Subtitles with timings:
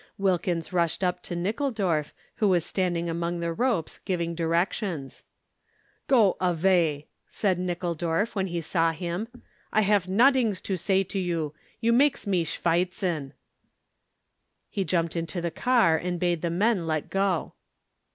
[0.17, 5.23] Wilkins rushed up to Nickeldorf, who was standing among the ropes giving directions.
[6.07, 9.27] "Go avay!" said Nickeldorf, when he saw him.
[9.71, 11.53] "I hafe nodings to say to you.
[11.81, 13.33] You makes me schwitzen."
[14.71, 17.53] He jumped into the car and bade the men let go.